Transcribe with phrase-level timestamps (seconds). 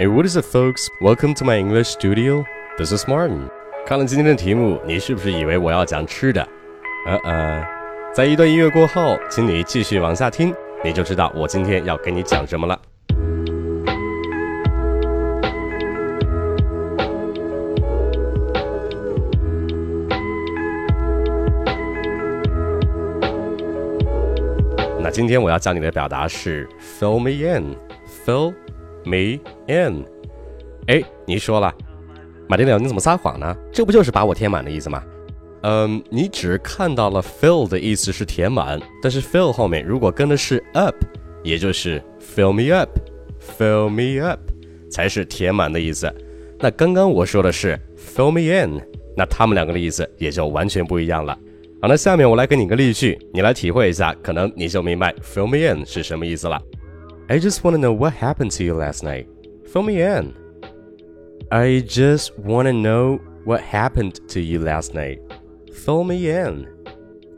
[0.00, 0.88] Hey, what is it, folks?
[1.00, 2.44] Welcome to my English studio.
[2.76, 3.50] This is Martin.
[3.84, 6.40] 看了今天的题目，你是不是以为我要讲吃的？
[7.04, 7.66] 呃呃，
[8.14, 12.80] 在一段音乐过后，请你继续往下听，你就知道我今天要给你讲什么了。
[25.00, 28.54] 那今天我要教你的表达是 fill me in，fill
[29.08, 30.04] me in。
[30.86, 31.74] 哎，你说了，
[32.46, 33.56] 马丁鸟，你怎么撒谎呢？
[33.72, 35.02] 这不就是把我填满的意思吗？
[35.62, 40.94] 嗯，你只看到了 fill 的意思是填满，但是 fill 后面如果跟的是 up，
[41.42, 44.38] 也就是 fill me up，fill me up
[44.90, 46.08] 才是填满的意思。
[46.60, 48.80] 那刚刚我说的是 fill me in，
[49.16, 51.36] 那他们两个的意思也就完全不一样了。
[51.82, 56.60] 好，那下面我来给你个例句，你来体会一下，可能你就明白 fill me in 是什么意思了。
[57.30, 59.26] I just want to know what happened to you last night.
[59.70, 60.32] Fill me in.
[61.50, 65.18] I just want to know what happened to you last night.
[65.74, 66.66] Fill me in.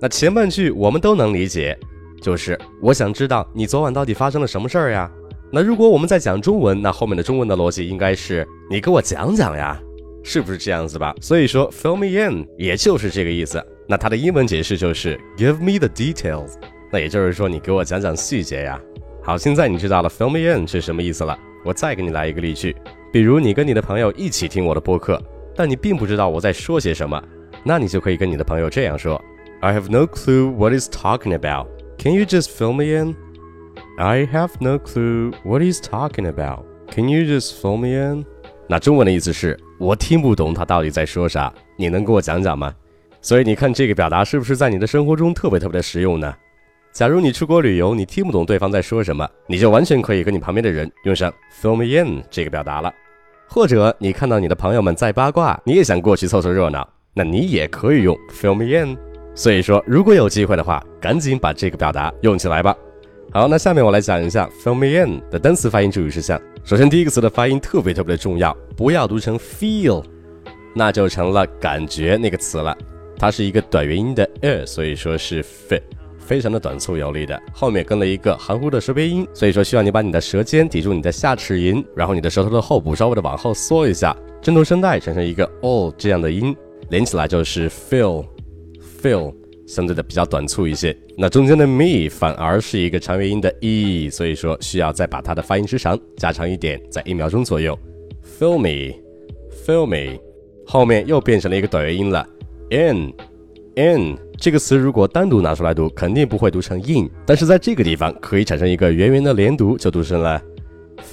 [0.00, 1.76] 那前半句我们都能理解，
[2.22, 5.10] 就是我想知道你昨晚到底发生了什么事儿呀。
[5.50, 9.76] 那如果我们在讲中文，那后面的中文的逻辑应该是你给我讲讲呀，
[10.22, 11.12] 是不是这样子吧？
[11.20, 13.60] 所以说 fill me in 也就是这个意思。
[13.88, 16.52] 那它的英文解释就是 give me the details，
[16.92, 18.80] 那也就是说你给我讲讲细节呀。
[19.30, 21.38] 好，现在你知道了 fill me in 是什么意思了。
[21.64, 22.74] 我再给你来一个例句，
[23.12, 25.22] 比如你跟你的朋友一起听我的播客，
[25.54, 27.22] 但你并不知道我在说些什么，
[27.62, 29.22] 那你就可以跟你的朋友这样说
[29.60, 31.68] ：I have no clue what he's talking about.
[31.96, 33.14] Can you just fill me in?
[33.98, 36.64] I have no clue what he's talking about.
[36.92, 38.26] Can you just fill me in?
[38.68, 42.74] 那中文的意思是我听不懂他到底在说啥，你能给我讲讲吗？
[43.22, 46.34] 所以你看这个表达是不是在你的生活中特别特别的实用呢？
[46.92, 51.32] 假如你出国旅游，你听不懂对方在说什么，你就完全可以跟你旁边的人用上
[51.62, 52.92] fill me in 这个表达了。
[53.46, 58.96] 或者你看到你的朋友们在八卦，你也想过去凑凑热闹，那你也可以用 fill me in。
[59.34, 62.76] 所以说，如果有机会的话，赶紧把这个表达用起来吧。
[63.32, 66.40] 好，那下面我来讲一下 fill me in 的单词发音注意事项。
[66.64, 70.04] 首先，第一个词的发音特别特别的重要，不要读成 feel，
[70.74, 72.76] 那就成了感觉那个词了。
[73.16, 75.80] 它是一个短元音的 e，所以说是 f，
[76.30, 86.56] 非常的短促有力的，后面跟了一个含糊的舌边音，所以说需要你把你的舌尖抵住你的下齿龈，然后你的舌头的后部稍微的往后缩一下，震动声带产生一个哦这样的音，
[86.88, 89.34] 连起来就是 feel，feel，
[89.66, 90.96] 相对的比较短促一些。
[91.18, 97.76] 那中间的 me 反而是一个长元音的 e，所以说需要再把它的发音时长加长一点，在一秒钟左右。
[98.38, 100.16] Feel me，feel me，
[100.64, 102.24] 后面又变成了一个短元音了。
[102.70, 103.12] in
[103.76, 110.40] in 这个词如果单独拿出来读，肯定不会读成 in，但是在这个地方可以产生一个圆圆的连读，就读成了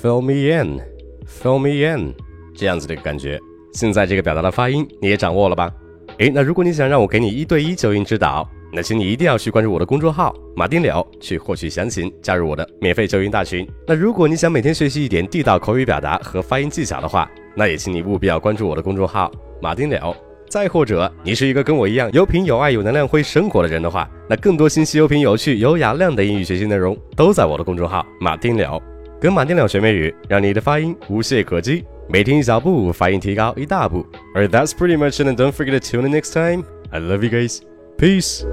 [0.02, 2.14] fill me in，fill me in
[2.56, 3.40] 这样子的一个感觉。
[3.74, 5.70] 现在这个表达的发音你也掌握了吧？
[6.20, 13.68] 诶，那如果你想让我给你一对一纠音指导，那请你一定要去关注我的公众号马丁柳，去获取详情，加入我的免费纠音大群。
[13.86, 19.32] 那如果你想每天学习一点地道口语表达和发音技巧的话，那也请你务必要关注我的公众号
[19.62, 20.16] 马丁柳。
[20.50, 28.82] 再或者，你是一个跟我一样有品、有爱、有能量、会生活的人的话，那更多信息、有品、有趣、有雅量的英语学习内容都在我的公众号马丁了。
[29.20, 34.06] 跟马丁了学美语，让你的发音无懈可击，每天一小步，发音提高一大步。
[34.36, 36.64] Alright, that's pretty much it, and don't forget to tune in next time.
[36.92, 37.60] I love you guys.
[37.98, 38.46] Peace.